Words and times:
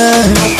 time 0.00 0.59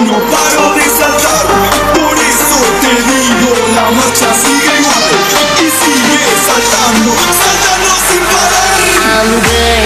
no 0.00 0.18
paro 0.30 0.74
de 0.74 0.86
saltar. 0.98 1.46
Por 1.94 2.16
eso 2.18 2.58
te 2.82 2.92
digo, 3.10 3.50
la 3.74 3.90
marcha 3.90 4.34
sigue 4.34 4.80
igual. 4.80 5.12
Y 5.58 5.68
sigue 5.80 6.22
saltando, 6.46 7.12
saltando 7.42 7.92
sin 8.08 8.24
parar. 8.32 8.62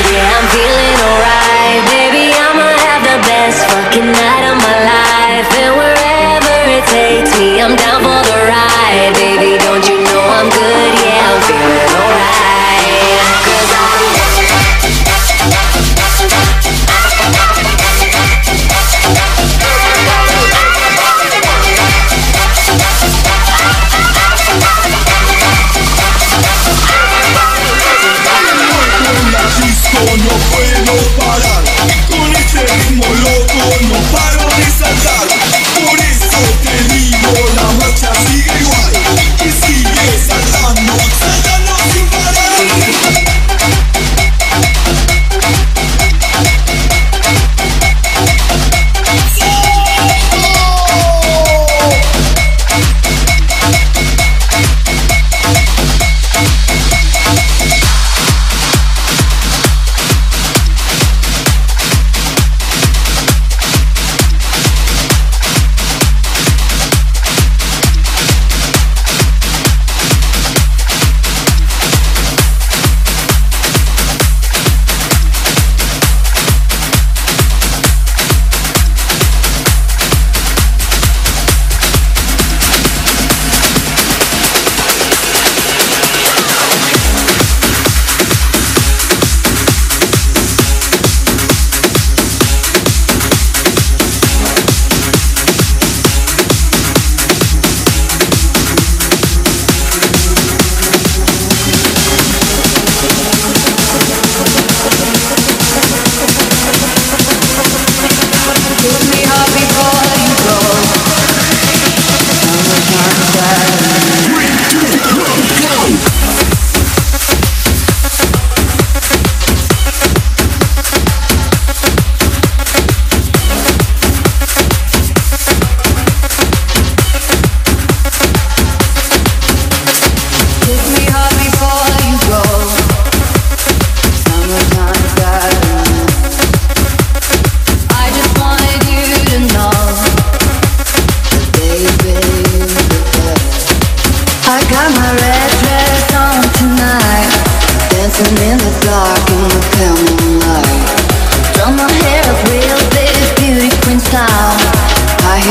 I'm 0.08 0.85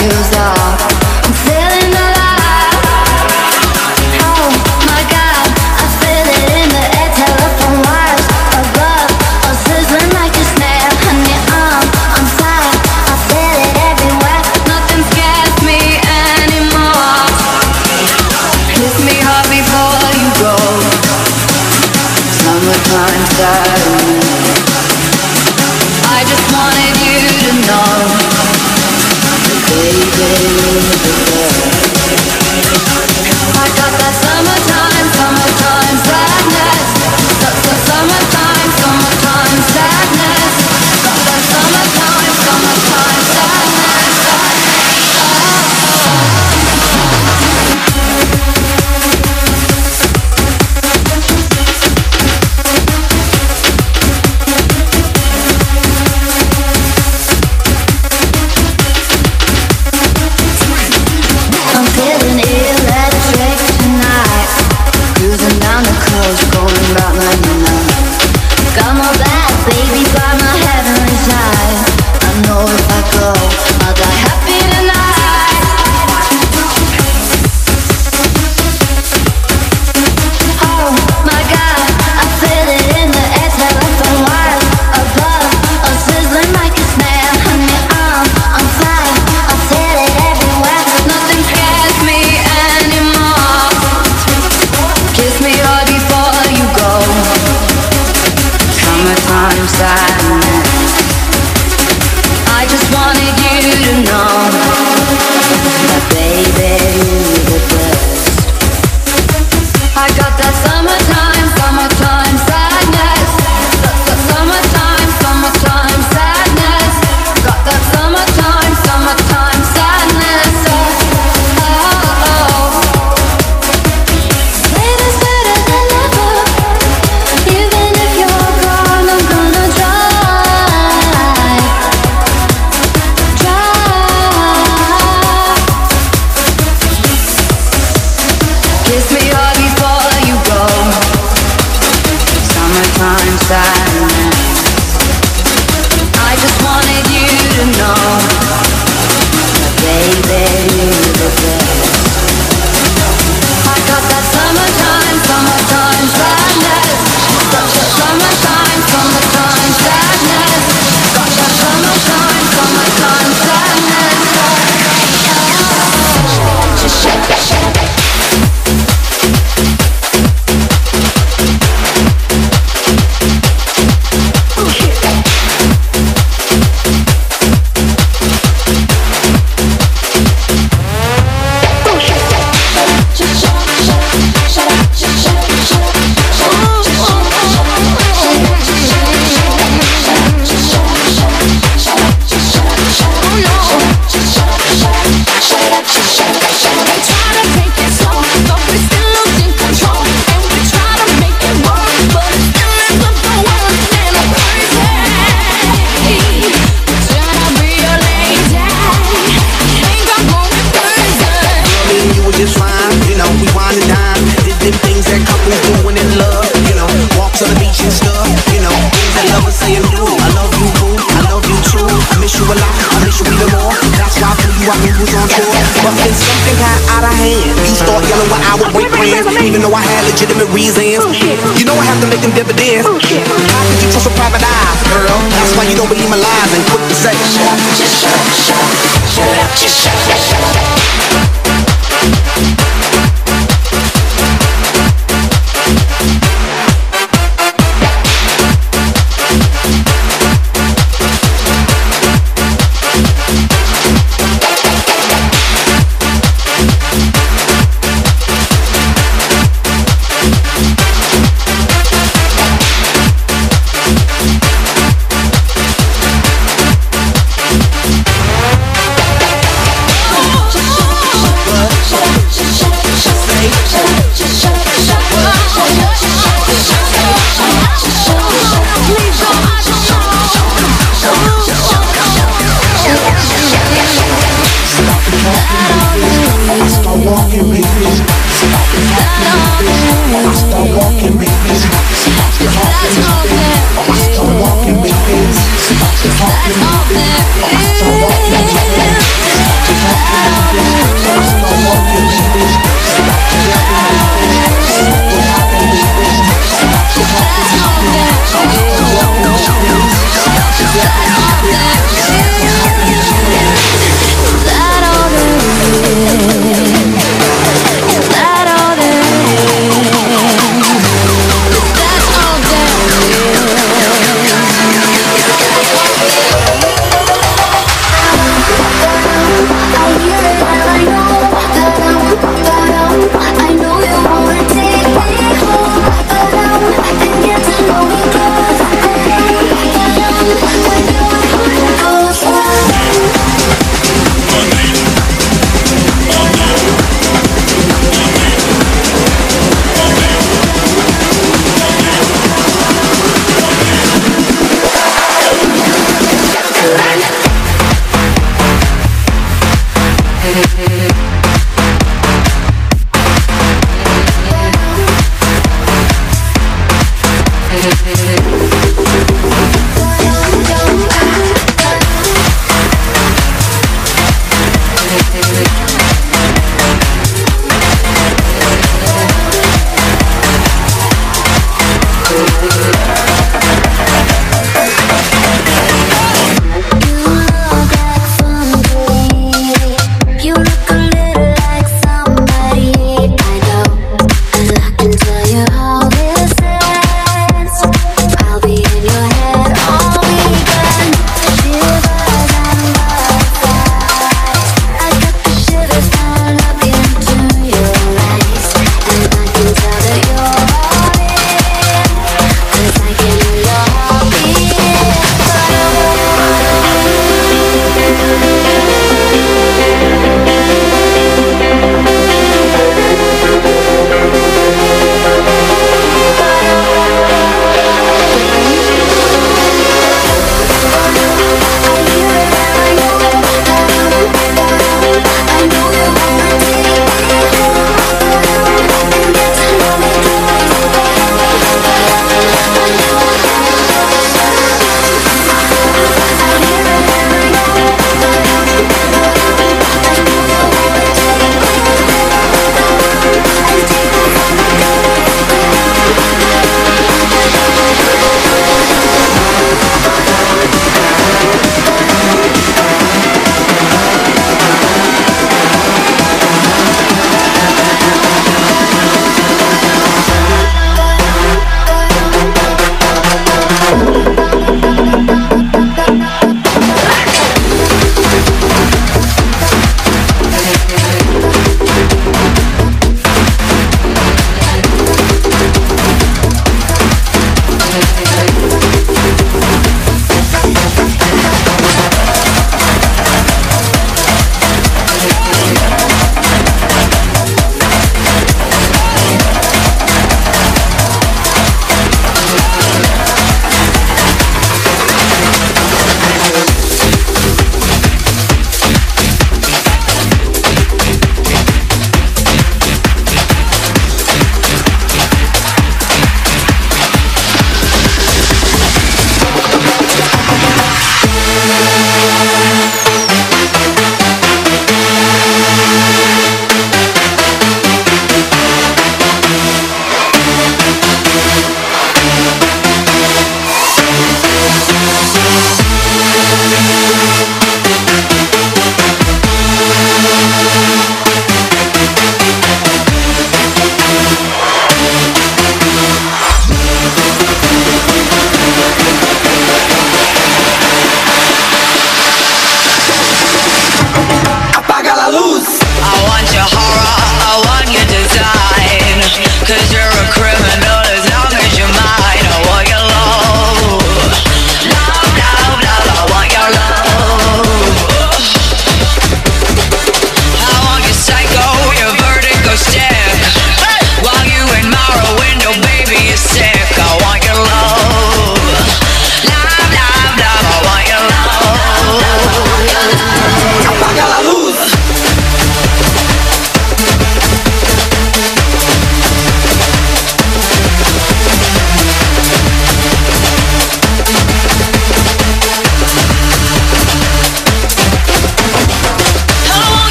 use 0.00 0.32
our 0.36 0.61